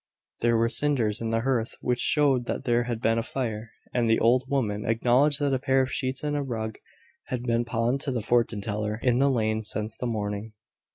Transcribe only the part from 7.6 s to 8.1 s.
pawned